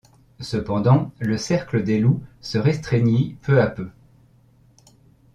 [0.39, 3.91] Cependant le cercle des loups se restreignit peu à peu.